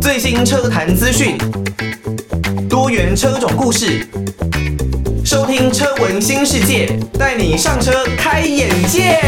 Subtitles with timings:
[0.00, 1.38] 最新车坛资讯，
[2.68, 4.04] 多元车种故事，
[5.24, 9.20] 收听车闻新世界，带你上车开眼界。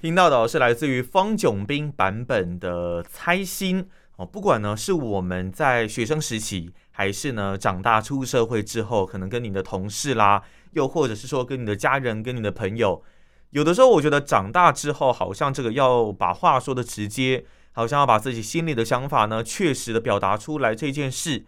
[0.00, 3.82] 听到的是来自于方炯斌版本的《猜心》
[4.16, 13.02] 哦，不管呢是我们在学生时期，还是呢长大出社会之后，可能跟你的同事啦，又或者是说跟你的家人、跟你的朋友。
[13.50, 21.44] 有的时候，我觉得长大之后，好像这个要把话说的直接，好像要把自己心里的想法呢，确实的表达出来，这件事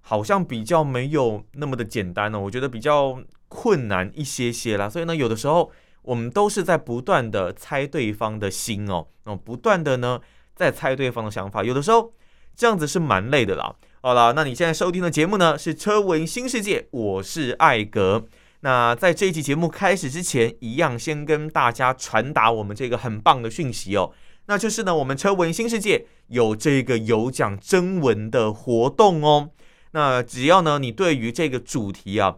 [0.00, 2.40] 好像比较没有那么的简单呢、哦。
[2.40, 4.88] 我觉得比较困难一些些啦。
[4.88, 5.70] 所以呢，有的时候
[6.00, 10.18] 我们都是在不断的猜对方的心哦，哦，不断的呢
[10.54, 11.62] 在猜对方的想法。
[11.62, 12.14] 有的时候
[12.54, 13.74] 这样子是蛮累的啦。
[14.06, 18.24] 好了，那你现在收听的节目呢是《车闻新世界》，我是艾格。
[18.60, 24.12] 那在这一期节目开始之前，一样先跟大家传达我们这个很棒的讯息哦，
[24.46, 29.50] 那就是呢，我们车闻新世界有这个有奖征文的活动哦。
[29.90, 32.36] 那只要呢，你对于这个主题啊，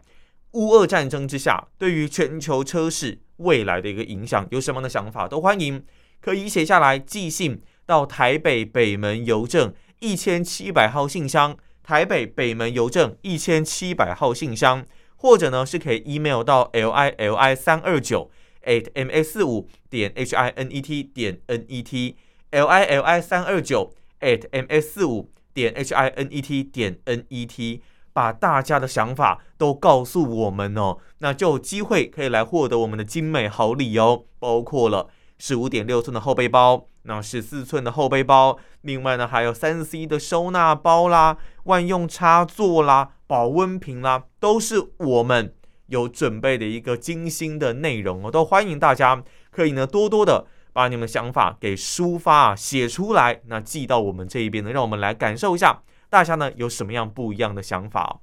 [0.52, 5.84] 乌俄战争之下，对于全球车市未来的一个影响，有什么样的想法，都欢迎
[6.22, 14.84] 可以写下来寄信到台北北门邮政一千七百号信箱，台北北门邮政一千七百号信箱。
[15.20, 18.30] 或者呢，是可以 email 到 l i l i 三二九
[18.62, 22.16] at m s 四五点 h i n e t 点 n e t
[22.52, 27.00] l i l i 三二九 at m s 四五点 h i n e t 点
[27.06, 43.14] n e t，把大家的想法都告诉我们哦，那就有机会可以来获得我们的精美好礼哦，包括了十五点六寸的后背包，那十四寸的后背包，另外呢还有三 C 的收纳包啦，万用插座啦。
[43.26, 45.54] 保温瓶啦，都是我们
[45.88, 58.18] 有准备的一个精心的内容哦，都欢迎大家可以呢多多的把你们的想法给抒发啊，写出来，那寄到我们这一边呢，让我们来感受一下大家呢有什么样不一样的想法。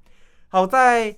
[0.48, 1.16] 好，在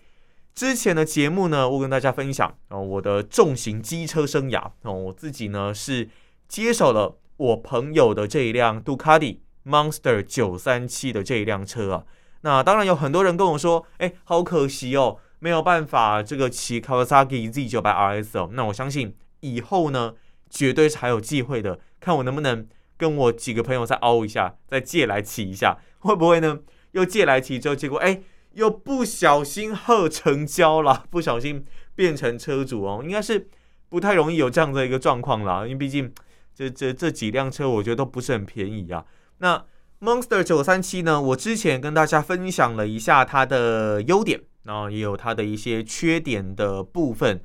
[0.55, 6.11] 之前的节目呢，我跟大家分享哦，我的重型机车生涯哦，我自己呢是
[6.47, 12.05] 接手了我朋友的这一辆杜卡迪 Monster 九三七的这一辆车啊。
[12.43, 18.51] 那当然有很多人跟我说，哎，好可惜哦，没有办法这个骑 Kawasaki Z900 RS 哦。
[18.53, 20.15] 那我相信以后呢，
[20.49, 21.81] 绝对是还有机会的。
[21.99, 22.65] 看我能不能
[22.97, 26.61] 跟我几个朋友再凹一下，再借来骑一下，会不会呢？
[26.93, 28.23] 又借来骑之后，结果哎，
[28.53, 33.01] 又不小心喝成交了，不小心变成车主哦。
[33.05, 33.49] 应该是
[33.89, 36.13] 不太容易有这样的一个状况啦，因为毕竟
[36.59, 39.05] 这这这几辆车，我觉得都不是很便宜啊。
[39.39, 39.65] 那
[40.01, 47.41] Monster 九三七呢，我之前跟大家分享了一下它的优点，然后也有它的一些缺点的部分。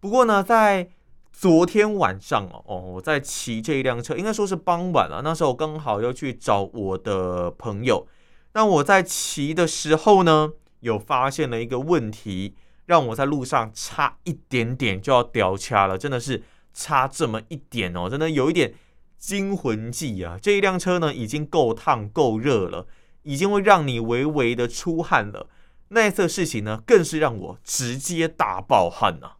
[0.00, 0.90] 不过呢，在
[1.32, 5.22] 昨天晚上哦，我在骑这一辆车，应该说是傍晚了。
[5.24, 8.06] 那时候刚好要去找我的朋友。
[8.52, 10.50] 那我在骑的时候呢，
[10.80, 12.54] 有发现了一个问题，
[12.84, 16.42] 让我在路上差一点点就要掉卡了，真的是
[16.78, 18.74] 差这么一点哦，真的有一点。
[19.18, 20.38] 惊魂记啊！
[20.40, 22.86] 这一辆车呢，已经够烫够热了，
[23.24, 25.48] 已经会让你微微的出汗了。
[25.88, 29.36] 那一次事情呢，更是让我直接大爆汗呐、啊！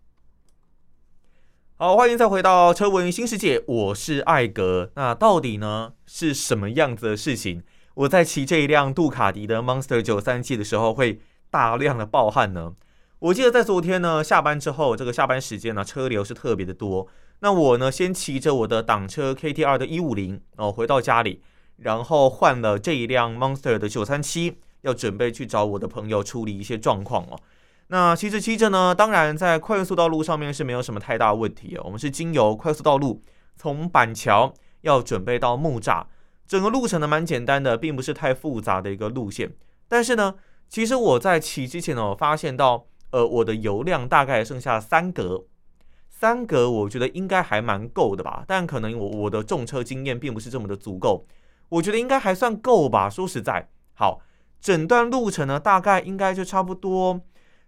[1.76, 4.90] 好，欢迎再回到车闻新世界，我是艾格。
[4.96, 7.62] 那到底呢是什么样子的事情？
[7.94, 11.20] 我在骑这一辆杜卡迪的 Monster 九三七的时候，会
[11.50, 12.74] 大量的爆汗呢？
[13.20, 17.06] 我记得在昨天呢，下班之后，这个下班时间呢，车流是特别的多。
[17.40, 21.40] 那我呢，先骑着我的挡车 KTR 的一五零哦，回到家里，
[21.76, 27.38] 然后换了这一辆 Monster 的九三七，要准备去找我的朋友处理一些状况哦。
[27.88, 31.82] 那骑着骑着呢，当然在快速道路上面是没有什么太大问题哦。
[31.84, 33.22] 我们是经由快速道路，
[33.56, 36.06] 从板桥要准备到木栅，
[36.46, 39.52] 整个路程呢蛮简单的，并不是太复杂的一个路线。
[39.88, 40.34] 但是呢，
[40.68, 42.86] 其实我在骑之前呢，我发现到。
[43.10, 45.44] 呃，我的油量大概剩下三格，
[46.20, 51.24] 三格我觉得应该还蛮够的吧，但可能我我的重车经验并不是这么的足够，
[51.68, 53.08] 我觉得应该还算够吧。
[53.08, 54.20] 说实在，好，
[54.60, 57.20] 整段路程呢，大概应该就差不多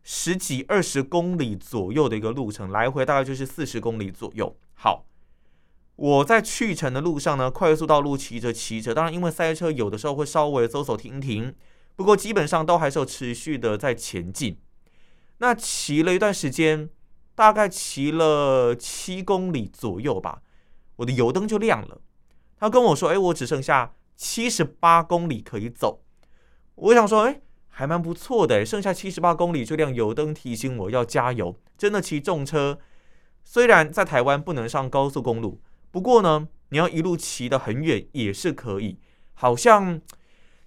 [0.03, 4.57] 十几二十公里左右的一个路程，来回大概就是四十公里左右。
[4.75, 5.07] 好，
[5.95, 11.55] 我在去程的路上呢，快速道路骑着骑着，当然因为塞车，有的时候会稍微走走停停，
[11.95, 14.59] 不过基本上都还是有持续的在前进。
[15.39, 16.91] 那骑了一段时间，
[17.41, 20.43] 大概骑了七公里左右吧，
[20.97, 22.03] 我的油灯就亮了。
[22.59, 26.03] 他跟我说：“哎，我只剩下七十八公里可以走。”
[26.77, 31.57] 我想说：“哎，还蛮不错的，剩下七十八公里就亮油灯提醒我要加油。
[31.79, 32.79] 真的骑重车，
[33.43, 38.99] 虽然在台湾不能上高速公路，不过呢，你要一路骑得很远也是可以。
[39.33, 39.99] 好像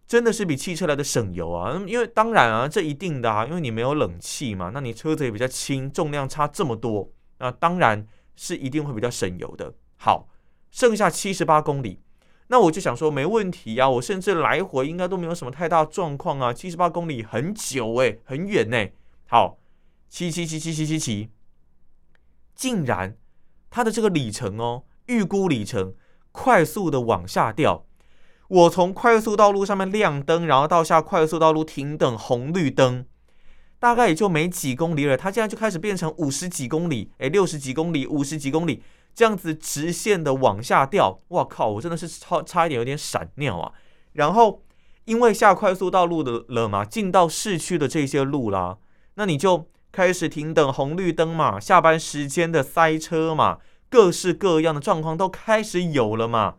[0.05, 8.05] 真的是比汽车来的省油啊，因为当然啊，这一定的啊，因为你没有冷气嘛，那你车子也比较轻，重量差这么多，那当然
[8.35, 9.73] 是一定会比较省油的。
[9.97, 10.27] 好，
[10.69, 12.01] 剩下七十八公里。
[12.47, 16.53] 那我就想说，没问题呀，我甚至来回应该都没有什么太大状况啊。
[16.53, 18.89] 七十八公里很久诶，很远呢。
[19.27, 19.57] 好，
[20.09, 21.29] 骑骑骑骑骑骑骑，
[22.53, 23.17] 竟然
[23.71, 25.95] 它的这个里程哦，预估里程
[26.31, 27.85] 快速的往下掉。
[28.47, 33.05] 我从快速道路上面亮灯，然后到下快速道路停等红绿灯，
[33.79, 38.83] 大概也就没几公里了，它现在就开始变成五十几公里，诶，六十几公里，五十几公里。
[39.15, 41.67] 这样子直线的往下掉，哇靠！
[41.69, 43.71] 我真的是差差一点有点闪尿啊。
[44.13, 44.63] 然后
[45.05, 48.79] 因为下快速道路的了嘛，进到市区的这些路啦，
[49.13, 56.55] 那你就开始停等红绿灯嘛，下班时间的塞车嘛，各式各样的状况都开始有了嘛。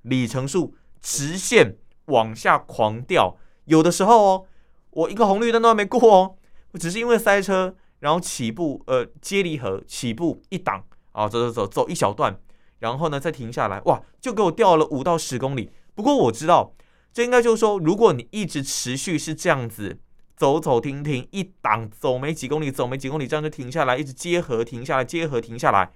[0.00, 1.76] 里程数直线
[2.06, 4.46] 往下狂掉，有的时候哦，
[4.90, 6.36] 我一个红绿灯都还没过哦，
[6.72, 10.84] 我只是因为塞车，然后起步呃接离合起步一档。
[11.12, 12.38] 啊，走走走走一小段，
[12.78, 15.72] 然后呢再停下来，哇，就给我掉了五到十公里。
[15.96, 16.72] 不过我知道，
[17.12, 19.98] 这应该就是说，如果你一直持续是这样子
[20.36, 25.92] 走走停停，一档走没几公里，走没几公里，这样就停下来，一直接合停下来，接合停下来，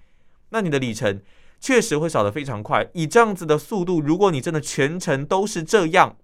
[0.49, 1.23] 那你的里程
[1.65, 2.87] 确实会少得非常快。
[2.93, 6.15] 以这样子的速度，如果你真的全程都是这样，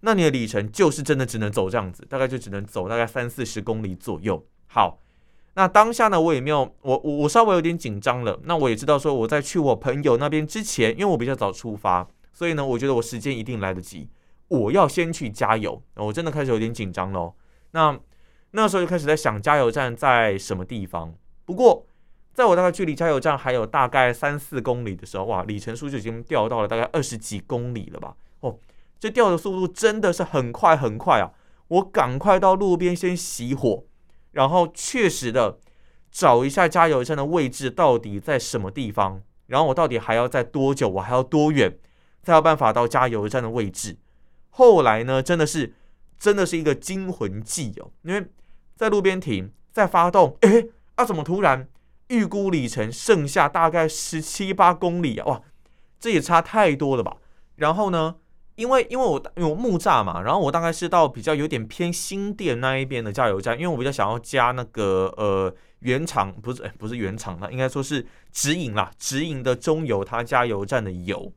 [0.00, 4.44] 那你的里程就是真的只能走这样子，大概就只能走大概三四十公里左右。
[4.66, 5.00] 好。
[5.54, 8.38] 那当下呢，我也没有，我我我稍微有点紧张了。
[8.44, 14.10] 那我也知道说，我在去我朋友那边之前，因为我比较早出发，所以呢，我觉得我时间一定来得及。
[14.48, 17.32] 我要先去加油，我真的开始有点紧张喽。
[17.70, 17.98] 那
[18.50, 21.14] 那时候就开始在想加油站在什么地方。
[21.46, 21.85] 不过，
[22.36, 28.14] 在我大概距离加油站还有大概三四公里的时候，哇，里程数就已经掉到了大概二十几公里了吧？
[28.40, 28.58] 哦，
[29.00, 31.32] 这掉的速度真的是很快很快啊！
[31.68, 33.84] 我赶快到路边先熄火。
[34.32, 35.58] 然后确实的
[36.10, 41.78] 找一下加油站的位置到底在什么地方，然后我到底还要在多久，我还要多远
[42.22, 43.96] 才有办法到加油站的位置？
[44.50, 45.72] 后来呢，真的是
[46.18, 48.26] 真的是一个惊魂记哦，因为
[48.74, 51.66] 在路边停，在发动，诶，啊，怎么突然
[52.08, 55.26] 预估里程剩下大概十七八公里啊？
[55.26, 55.42] 哇，
[55.98, 57.16] 这也差太多了吧？
[57.56, 58.16] 然后呢？
[58.56, 71.30] 因为因为我因为我木栅嘛，然后我大概是到比较有点偏新店那一边的加油站，因为我比较想要加那个呃原厂不是不是原厂的，应该说是直营啦，直营的中油它加油站的油，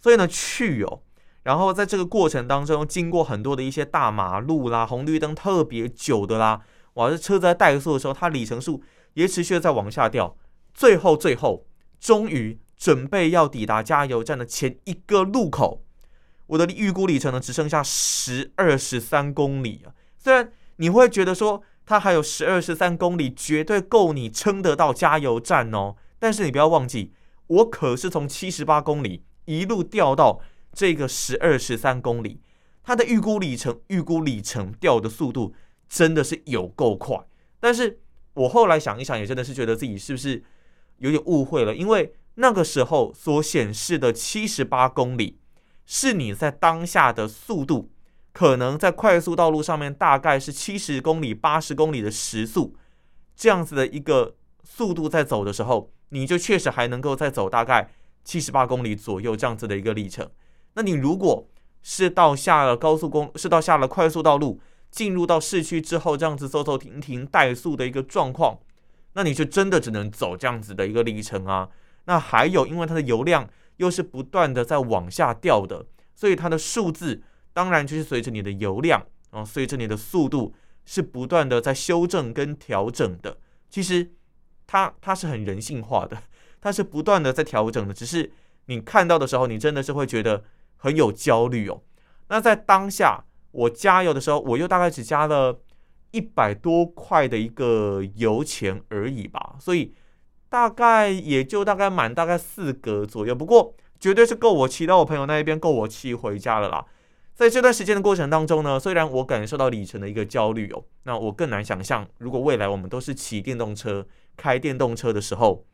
[0.00, 1.02] 所以呢去哦，
[1.42, 6.62] 然后在这个过程当中经过很多的一些大马路啦，红绿灯特别久的啦，
[6.94, 8.82] 哇，这车在怠速的时候，它里程数
[9.14, 10.36] 也持续的在往下掉，
[10.72, 11.66] 最后最后
[11.98, 15.82] 终于准备要抵达加油站的前一个路口。
[16.46, 19.94] 我的预估里程呢，只剩下十二十三公里啊。
[20.18, 25.96] 虽然你会觉得说它还有十二十三公里，绝对够你撑得到加油站哦。
[26.18, 27.12] 但是你不要忘记，
[27.46, 30.40] 我可是从七十八公里一路掉到
[30.72, 32.40] 这个十二十三公里，
[32.82, 35.54] 它的预估里程、预估里程掉的速度
[35.88, 37.18] 真的是有够快。
[37.60, 38.00] 但是
[38.34, 40.42] 我后来想一想，也真的是觉得自己是不是
[40.98, 45.38] 有点误会了，因为那个时候所显示的七十八公里。
[45.86, 47.90] 是你在当下的速度，
[48.32, 52.74] 可能在快速道路上面大概是七十公里、八十公里的时速，
[53.36, 57.90] 这样子的一个速度在走的时候，你就确实还能够再走大概
[58.24, 60.26] 七十八公里左右这样子的一个里程。
[60.72, 61.46] 那你如果
[61.82, 64.58] 是到下了高速公，是到下了快速道路，
[64.94, 68.58] 进入到市区之后，这样子走走停停怠速的一个状况，
[69.14, 71.68] 那你就真的只能走这样子的一个里程啊。
[72.04, 73.48] 那还有，因为它的油量。
[73.78, 75.84] 又是不断的在往下掉的，
[76.14, 83.36] 所以它的数字当然就是随着你的油量，然后随着你的速度是不断的在修正跟调整的。
[83.68, 84.12] 其实
[84.64, 86.16] 它它是很人性化的，
[86.62, 87.92] 它是不断的在调整的。
[87.92, 88.30] 只是
[88.66, 90.44] 你看到的时候，你真的是会觉得
[90.76, 91.82] 很有焦虑哦。
[92.28, 93.24] 那在当下
[93.54, 95.58] 我加油的时候，我又大概只加了
[96.10, 99.94] 一百多块的一个油钱而已吧，所以。
[100.50, 106.86] 大概也就大概满大概四格左右，不过绝对是够我骑到我朋友那一边，够我骑回家了啦。
[107.34, 114.06] 在这段时间的过程当中呢，虽然我感受到里程的一个焦虑哦，那我更难想象，如果未来我们都是骑电动车、
[114.36, 115.64] 开电动车的时候，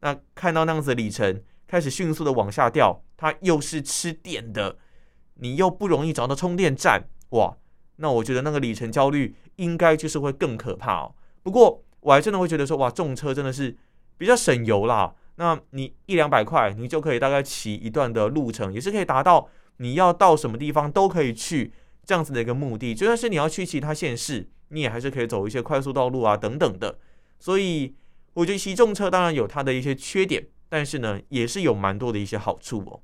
[0.00, 4.78] 那看到那样子的里程开始迅速的往下掉，它又是吃电的，
[5.34, 7.56] 你又不容易找到充电站，哇，
[7.96, 11.14] 那我觉得那个里程焦虑应该就是会更可怕哦。
[11.42, 13.76] 不过我还真的会觉得说，哇，重车真的是
[14.16, 15.14] 比较省油啦。
[15.36, 19.48] 那你一两百块，你就可以大概骑一段的路程，也是可以达到
[19.78, 21.72] 你要到什么地方都可以去
[22.04, 22.94] 这样子的一个目的。
[22.94, 26.98] 就算是你要去其他县市，你也还是可以走一些快速道路啊等等的。
[27.40, 27.94] 所以
[28.34, 33.00] 我觉得骑重车当然有它的一些缺点，但是呢，也是有蛮多的一些好处哦。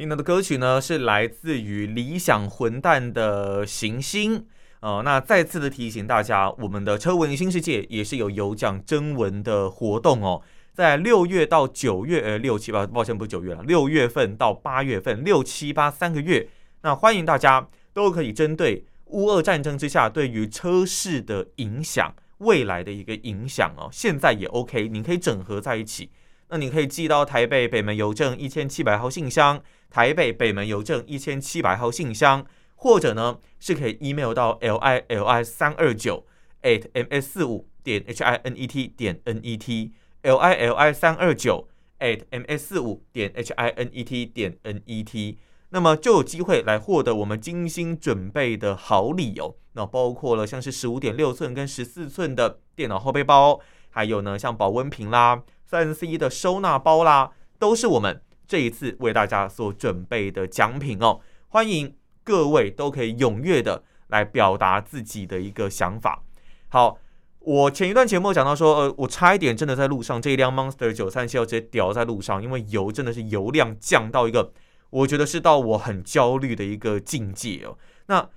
[0.00, 4.46] 听到的歌曲呢，是来自于理想混蛋的行星。
[4.80, 10.40] 呃，那再次的提醒大家，我们的车文新世界也是有有奖征文的活动哦。
[10.72, 16.48] 在六月到九月，呃，六七八，抱歉不是九月了，六月份到八月份，六七八三个月，
[16.80, 26.08] 那欢迎大家都可以针对乌俄战争之下对于车市的影响，未来的一个影响哦，现在也 OK，你可以整合在一起，
[26.50, 36.26] 那你可以寄到台北北门邮政一千七百号信箱，台北北门邮政一千七百号信箱，或者呢是可以 email 到 l i l i 三二九
[36.62, 39.92] at m s 四五点 h i n e t 点 n e t。
[40.22, 41.68] l i l i 三二九
[42.00, 45.38] at m s 四五点 h i n e t 点 n e t，
[45.70, 49.54] 那么就有机会来获得我们精心准备的好礼哦。
[49.74, 61.20] 那包括了像是十五点六寸跟十四寸的电脑后背包，还有呢像保温瓶啦、三 C 的收纳包啦，都是我们这一次为大家所准备的奖品哦。
[61.46, 66.24] 欢迎各位都可以踊跃的来表达自己的一个想法。
[66.70, 66.98] 好。
[67.42, 74.52] 我前一段节目讲到说，呃，我差一点真的在路上，这一辆 Monster 九三七要直接掉在路上，因为油真的是油量降到一个，
[74.90, 77.78] 我觉得是到我很焦虑的一个境界哦。
[78.08, 78.28] 那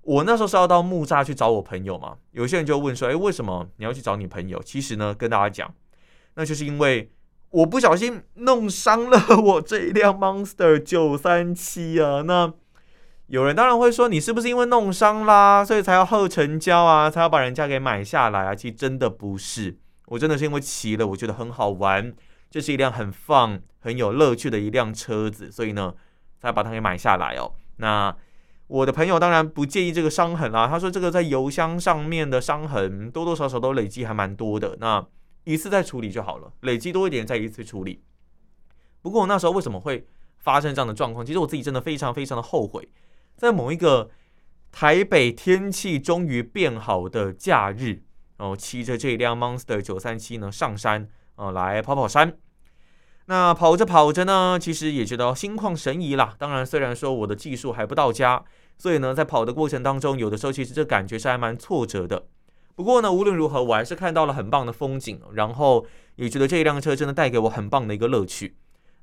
[0.00, 4.62] 我那时候是要到木栅去找我朋友嘛，有些人就问说，诶，为什么你要去找你朋友？
[4.62, 5.74] 其实呢，跟大家讲，
[6.38, 7.10] 那就是因为
[7.50, 12.54] 我不小心弄伤了 我这一辆 Monster 九三七啊，那。
[13.28, 18.54] 有人当然会说，你是不是因为弄伤啦，所以才要后成交啊，才要把人家给买下来啊？
[18.54, 19.76] 其实真的不是，
[20.06, 22.14] 我真的是因为骑了，我觉得很好玩，
[22.50, 25.92] 这是一辆很 fun、很有乐趣的一辆车子，所以呢，
[26.40, 27.52] 才把它给买下来哦。
[27.76, 28.16] 那
[28.66, 35.04] 我的朋友当然不介意这个伤痕啦，他说这个在油箱上面的伤痕多多少少都累积还蛮多的，那
[35.52, 38.02] 一次再处理就好了，累积多一点再一次处理。
[39.00, 41.24] 不过我那时候为什么会发生这样的状况？
[41.24, 42.86] 其实我自己真的非常非常的后悔。
[43.34, 44.10] 在某一个
[44.70, 48.02] 台北天气终于变好的假日，
[48.36, 52.36] 然后，骑着这辆 Monster 九三七呢上山，呃，来跑跑山。
[53.26, 56.34] 那跑着跑着呢，其实也觉得心旷神怡啦。
[56.38, 58.44] 当然，虽然说我的技术还不到家，
[58.76, 62.26] 所以呢，在跑的过程当中，有的时候其实这感觉是还蛮挫折的。
[62.78, 68.56] 不过呢，无论如何，我还是看到了很棒的风景，然后也觉得这一辆车真的带给我很棒的一个乐趣。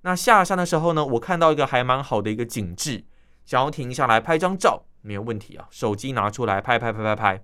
[0.04, 3.04] 那下山的时候呢，我看到一个还蛮好的一个景致。
[3.44, 7.44] 想要停下来拍张照，没有问题啊，手机拿出来拍拍拍拍拍。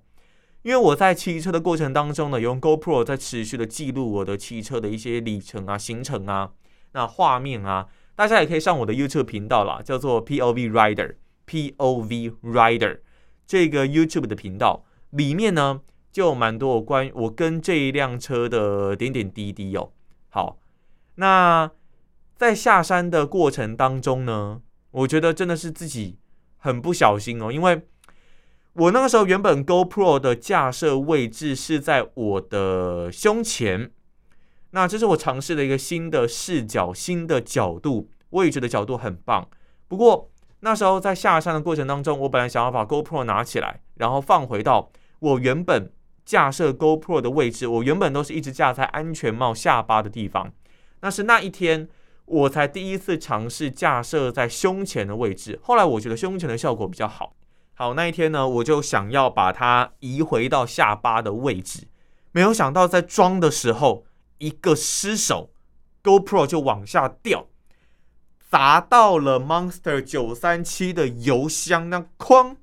[0.61, 6.51] 因为我在骑车的过程当中呢，用 GoPro 在持续的记录我的骑车的一些里程啊、行程啊、
[6.93, 7.87] 那画面啊。
[8.15, 12.99] 大家也可以上我的 YouTube 频道啦，叫做 POV Rider，POV Rider
[13.45, 15.81] 这个 YouTube 的频道里面呢，
[16.11, 19.91] 就有蛮多关于我跟这一辆车的点点滴滴哦。
[20.29, 20.57] 好，
[21.15, 21.71] 那
[22.35, 26.17] 在下山的过程当中呢，我觉得真的是自己
[26.57, 27.81] 很不小心哦，因为
[28.73, 33.91] 我那个时候原本 GoPro 的架设位置是在我的胸前，
[34.71, 39.47] 那这是我尝试的一个新的视角、新的角度，位置的角度很棒。
[39.87, 40.29] 不过
[40.61, 44.89] 那时候在下山的过程当中，我本来想要把 GoPro 拿起来，然后放回到
[45.19, 45.91] 我原本
[46.31, 50.53] 架设 GoPro 的位置，我原本都是一直架在安全帽下巴的地方，
[51.01, 51.89] 那是那一天。
[52.23, 57.35] 我才第一次尝试架设在胸前的位置，后来我觉得胸前的效果比较好。
[57.73, 61.89] 好，那一天呢，我就想要把它移回到下巴的位置，
[62.31, 64.05] 没有想到在装的时候
[64.37, 65.51] 一个失手
[66.01, 67.47] ，GoPro 就往下掉，
[68.49, 72.55] 砸到了 Monster 九三七的油箱，那哐，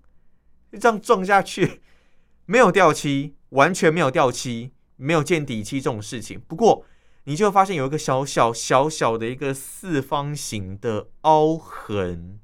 [0.81, 1.83] 这样撞下去，
[2.47, 6.41] 没有掉漆，完全没有掉漆，没有见底漆这种事情。
[6.47, 6.85] 不过。
[7.25, 12.41] 你就发现有一个小小小小的一个四方形的凹痕。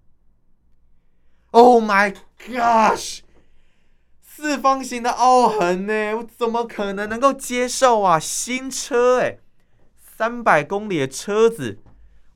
[1.53, 2.15] Oh my
[2.47, 3.21] gosh！
[4.21, 6.17] 四方形的凹痕呢？
[6.19, 8.19] 我怎么可能能够接受啊？
[8.19, 9.41] 新车诶，
[9.97, 11.79] 三百公里的车子，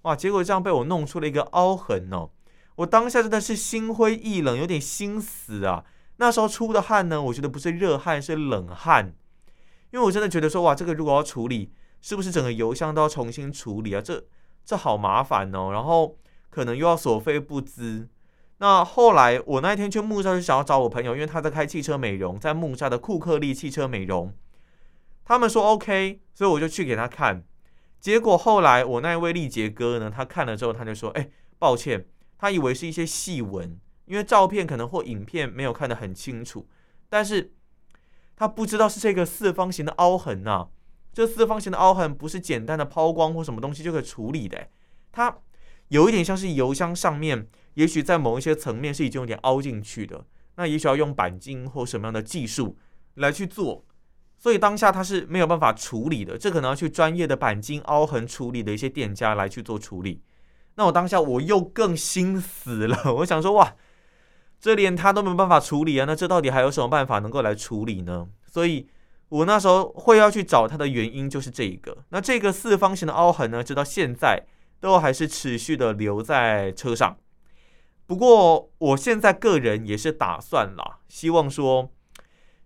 [0.02, 0.16] 哇！
[0.16, 2.30] 结果这样被我弄出了一个凹痕哦。
[2.76, 5.84] 我当下真的是心灰意冷，有点心死啊。
[6.18, 9.12] 那时候出的汗呢，我觉得不是热汗，是冷汗，
[9.90, 11.72] 因为我真的觉得说，哇，这个如果要处理。
[12.00, 14.00] 是不是整个油箱都要重新处理啊？
[14.00, 14.24] 这
[14.64, 16.16] 这好麻烦哦，然后
[16.48, 18.06] 可能又要所费不貲。
[18.58, 24.32] 那后来我那一天去木栅是想要找我朋友，因为他在开汽车美容，在木栅的库克利汽车美容，
[25.24, 27.44] 他们说 OK，所以我就去给他看。
[27.98, 32.06] 结果后来我那一位力杰哥呢，他看了之后他就说：“哎，抱歉，
[32.38, 33.76] 他以为是一些细纹，
[34.08, 36.66] 因为照片可能或影片没有看得很清楚，
[37.08, 37.52] 但是
[38.34, 40.68] 他不知道是这个四方形的凹痕呐、
[41.12, 44.68] 这四方形的凹痕不是简单的抛光或什么东西就可以处理的，
[45.12, 45.38] 它
[45.88, 52.76] 有一点像是油箱上面。”也许在某一些层面是已经有点凹进去的，那也许要用钣金或什么样的技术
[53.14, 53.84] 来去做，
[54.36, 60.20] 所以当下它是没有办法处理的，这可能要去专业的钣金凹痕处理的一些店家来去做处理。
[60.74, 63.76] 那我当下我又更心死了，我想说哇，
[64.60, 68.26] 这连他都没有办法处理啊，那这到底还有什么办法能够来处理呢？
[68.46, 68.88] 所以
[69.28, 71.96] 我那时候会要去找他的原因就是这一个。
[72.08, 74.44] 那这个四方形的凹痕呢，直到现在
[74.80, 77.16] 都还是持续的留在车上。
[78.06, 81.90] 不过，我现在个人也是打算啦，希望说，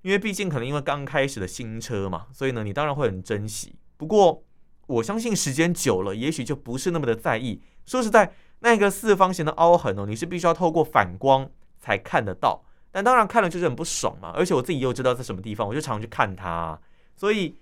[0.02, 3.74] 因为毕竟可能因为刚开始的新车嘛，所以呢，你当然会很珍惜。
[3.96, 4.44] 不过，
[4.86, 7.60] 我相信时间久了，也许就不是那么的在意。
[7.84, 11.50] 说实在，那个四方形的凹痕哦，你是必须要透过反光
[11.82, 14.32] 才看得到，但当然看了就是很不爽嘛。
[14.34, 16.80] 而且我自己又知道在什么地方，我就常去看它，
[17.16, 17.56] 所以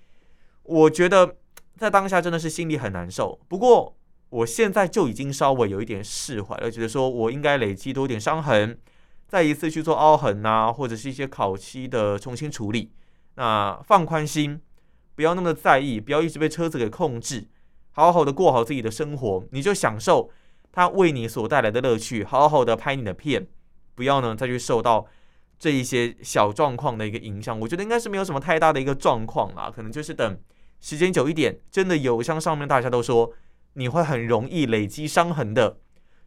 [0.62, 1.36] 我觉得
[1.76, 3.40] 在当下真的是心里很难受。
[3.48, 3.96] 不过，
[4.28, 8.78] 我现在就已经稍微有一点释怀了，觉得说我应该累积多点伤痕，
[9.26, 12.92] 再一次去做凹痕啊，或者是一些烤漆的重新处理。
[13.36, 14.60] 那放宽心，
[15.14, 17.48] 不要那么在意，不要一直被车子给控制，
[17.92, 20.30] 好好的过好自己的生活，你就享受
[20.70, 23.46] 它为你所带来的乐趣，好好的拍你的片，
[24.00, 25.06] 不要呢再去受到
[25.58, 27.60] 这一些小状况的一个影响。
[27.60, 30.40] 我觉得应该是没有什么太大的一个状况啦，可能就是等
[30.80, 33.34] 时间久一点，真的油箱上面大家都说。
[33.74, 35.78] 你会很容易累积伤痕的，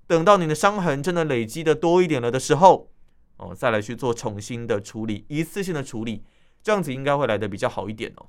[0.07, 2.89] 等到你的伤痕真的累积的多一点了的时候，
[3.35, 6.23] 哦，再来去做重新的处理，一次性的处理，
[6.63, 8.27] 这样子应该会来的比较好一点哦。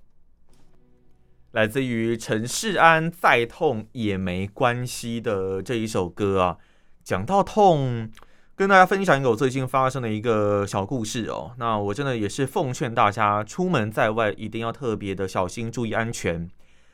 [1.53, 6.59] 来自于陈世安，再痛也没关系的这一首歌啊，
[7.05, 8.11] 讲到痛，
[8.57, 11.51] 跟大家分享一个我最近发生的一个小故事哦。
[11.59, 16.49] 那我真的也是奉劝大家，出门在外一定要特别的小心，注意安全。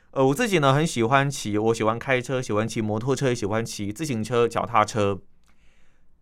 [0.09, 5.19] 呃，我自己呢很喜欢骑，我喜欢开车，喜欢骑摩托车，也喜欢骑自行车、脚踏车。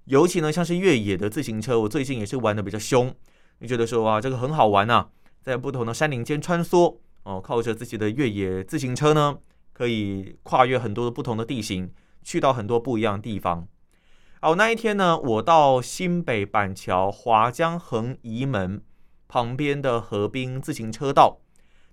[0.05, 3.15] 尤其呢，像是越野的自行车，我最近也是玩的比较凶。
[3.59, 5.07] 你觉得说哇，这个很好玩呐、
[5.41, 9.37] 在不同的山林间穿梭哦，靠着自己的越野自行车呢，
[9.71, 11.89] 可以跨越很多的不同的地形，
[12.23, 13.65] 去到很多不一样的地方。
[14.41, 18.81] 好，那一天呢，我到新北板桥华江横移门
[19.27, 21.41] 旁边的河滨自行车道。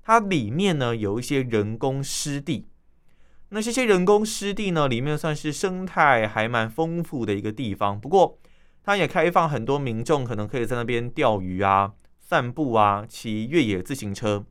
[0.05, 2.69] 它里面呢有一些人工湿地，
[3.49, 8.01] 那这些人工湿地呢，里面算是生态还蛮丰富的一个地方。
[8.01, 8.39] 不过，
[8.85, 14.45] 它也开放很多民众可能可以在那边钓鱼啊、散步啊、骑越野自行车。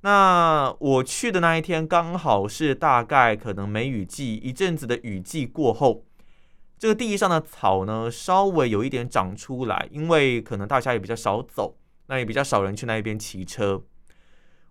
[0.00, 6.06] 那我去的那一天刚好是大概可能梅雨季一阵子的雨季过后，
[6.84, 13.82] 这个地上的草呢稍微有一点长出来，因为可能大家也比较少走，那也比较少人去那一边骑车。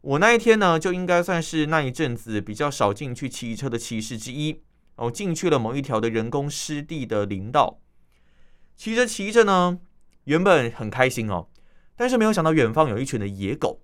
[0.02, 4.62] 我那一天呢，就应该算是那一阵子比较少进去骑车的骑士之一。
[4.98, 7.80] 我进去了某一条的人工湿地的林道，
[8.78, 9.80] 骑着骑着呢，
[10.26, 11.48] 原本很开心哦，
[11.96, 13.82] 但是没有想到远方有一群的野狗。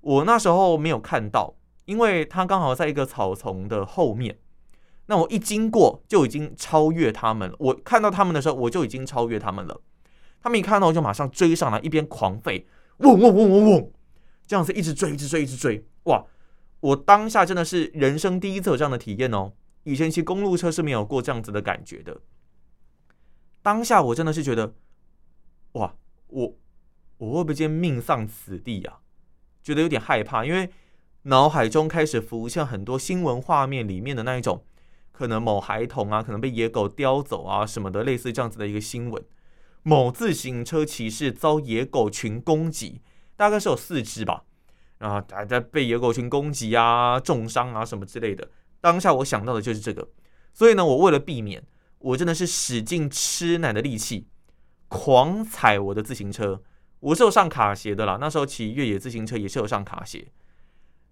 [0.00, 4.40] 我那时候没有看到，因为它刚好在一个草丛的后面。
[5.06, 7.56] 那我一经过就已经超越他们了。
[7.58, 9.80] 我看到他们的时候，我就已经超越他们了。
[10.40, 12.64] 他们一看到我就马上追上来，一边狂吠，
[12.98, 13.92] 嗡嗡嗡嗡嗡。
[14.46, 16.24] 这样子一直追，一直追，一直追，哇！
[16.80, 19.52] 我当下真的是人生第一次有这样的体验哦。
[19.84, 22.20] 以前骑公路车是没有过这样子的感觉的。
[23.62, 24.74] 当下我真的是觉得，
[25.72, 25.94] 哇！
[26.28, 26.56] 我
[27.16, 29.00] 我会不会今天命丧此地啊？
[29.62, 30.68] 觉得有点害怕，因为
[31.22, 34.62] 脑海中开始浮现很多新闻画面里面的那一种，
[35.14, 39.24] 可能某孩童啊，可能被野狗叼走啊什么的，类似这样子的一个新闻。
[39.82, 43.00] 某自行车骑士遭野狗群攻击。
[43.36, 44.44] 大概是有四只吧，
[44.98, 48.48] 然后还在被野狗群攻击啊、重伤啊什么之类的。
[48.80, 50.08] 当下我想到的就是这个，
[50.52, 51.60] 所以呢，我为了避免，
[51.98, 54.28] 我真的是使劲吃奶的力气，
[54.86, 56.62] 狂踩我的自行车。
[57.00, 60.28] 我是有上卡鞋的啦，那时候骑越野自行车也是有上卡鞋。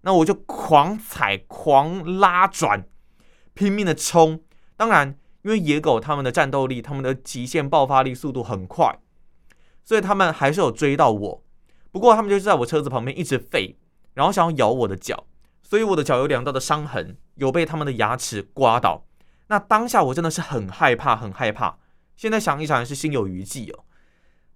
[0.03, 2.87] 那我就狂踩、狂拉转，
[3.53, 4.41] 拼命的冲。
[4.75, 8.99] 当然，因为野狗它们的战斗力、它们的极限爆发力、速度很快，
[9.83, 11.43] 所以他们还是有追到我。
[11.91, 13.75] 不过他们就是在我车子旁边一直吠，
[14.13, 15.27] 然后想要咬我的脚，
[15.61, 19.05] 所以我的脚有两道的伤痕，有被他们的牙齿刮到。
[19.47, 21.77] 那当下我真的是很害怕，很害怕，
[22.17, 23.83] 现在想一想是心有余悸哦。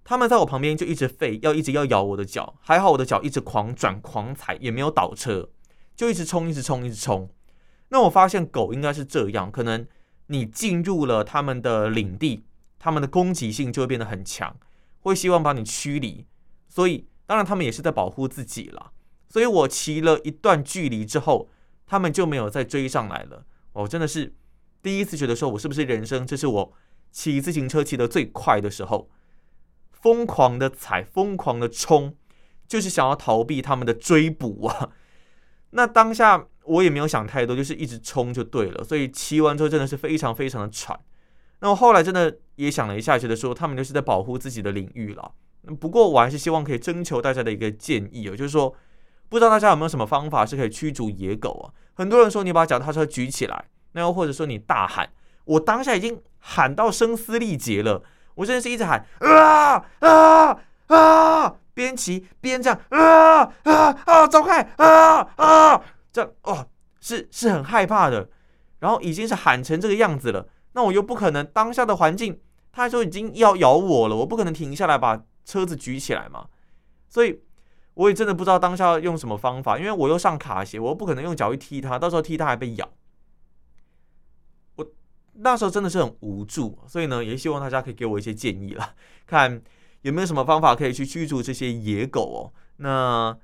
[0.03, 5.49] 他们在我旁边就一直吠，要一直要咬我的脚，还好我的脚一直狂转狂踩，也没有倒车，
[5.95, 7.29] 就一直冲，一直冲，一直冲。
[7.89, 9.87] 那我发现狗应该是这样，可能
[10.27, 12.43] 你进入了他们的领地，
[12.77, 14.55] 他们的攻击性就会变得很强，
[14.99, 16.25] 会希望把你驱离。
[16.67, 18.91] 所以当然他们也是在保护自己了。
[19.29, 21.49] 所以我骑了一段距离之后，
[21.85, 23.45] 他们就没有再追上来了。
[23.73, 24.33] 我真的是
[24.81, 26.73] 第一次觉得说，我是不是人生这是我
[27.11, 29.09] 骑自行车骑得最快的时候，
[29.91, 32.15] 疯狂的踩，疯狂的冲，
[32.67, 34.91] 就是想要逃避他们的追捕啊。
[35.71, 38.83] 那当下我也没有想太多，就是一直冲就对了。
[38.83, 40.99] 所以骑完之后真的是非常非常的喘。
[41.61, 45.31] 那我后来真的也想了一下，觉得说他们就是在保护自己的领域了。
[45.79, 48.75] 不过我还是希望可以征求大家的一个建议哦，就是说。
[49.29, 51.67] 不知道大家有没有什么方法是可以驱逐野狗啊？
[51.95, 55.09] 很多人说你把脚踏车举起来，那又或者说你大喊，
[55.43, 58.01] 我当下已经喊到声嘶力竭了，
[58.35, 65.81] 我真的是一直喊啊啊啊，边骑边这样啊啊啊，走开啊啊，
[66.17, 66.67] 这哦，
[66.99, 68.29] 是是很害怕的，
[68.79, 72.39] 然后已经是喊成这个样子了，那我又不可能当下的环境，
[72.71, 76.47] 他就已经要咬我了，我不可能停下来把车子举起来嘛，
[77.07, 77.41] 所以。
[77.97, 82.87] 我也真的不知道当下用什么方法，因为我又上卡鞋，我又不可能用脚去踢它，到时候踢它还被咬。
[84.75, 84.87] 我
[85.33, 88.93] 那时候真的是很无助，所以呢，也希望大家可以给我一些建议了，
[89.25, 89.59] 看
[90.03, 92.53] 有没有什么方法可以去驱逐这些野狗哦。
[92.75, 93.35] 那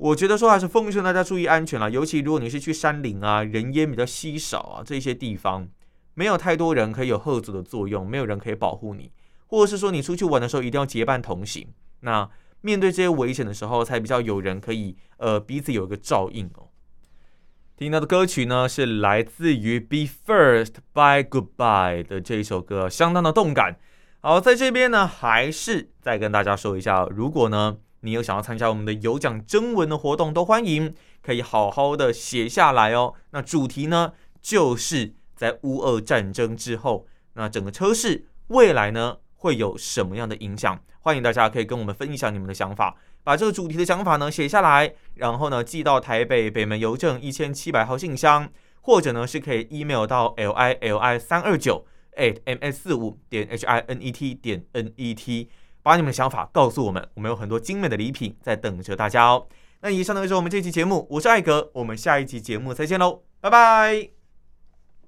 [0.00, 5.68] 我觉得说还是奉劝大家注意安全啦，尤其如果你是去山林啊，人烟比较稀少啊，这些地方
[6.14, 9.12] 没有太多人可以有吓阻的作用，没有人可以保护你，
[9.46, 11.68] 或者是说你出去玩的时候一定要结伴同行。
[12.00, 12.26] 那
[12.62, 16.68] 面对这些危险的时候，才比较有人可以呃彼此有一个照应哦。
[17.76, 23.78] 听到的歌曲呢，是来自于 Be First by Goodbye 的这一首歌，相当的动感。
[24.20, 33.14] 好，在这边呢，还是再跟大家说一下，如果呢你有想要参加我们的有奖征文的活动，都欢迎可以好好的写下来哦。
[33.30, 40.80] 那主题呢，就是在乌俄战争之后，那整个车市未来呢会有什么样的影响？
[41.00, 48.50] 欢迎大家可以跟我们分享你们的想法，把这个主题的想法呢写下来，然后呢寄到台北北门邮政一千七百号信箱，
[48.82, 51.86] 或者呢是可以 email 到 l i l i 三二九
[52.16, 55.48] at m s 四五点 h i n e t 点 n e t，
[55.82, 59.46] 把你们的想法告诉我们，我们有很多精美的礼品在等着大家哦。
[59.82, 64.19] 那以上呢就是我们这期节目，我是艾格，我们下一期节目再见喽，拜拜。